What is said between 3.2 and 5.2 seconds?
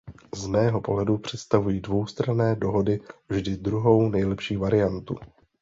vždy druhou nejlepší variantu.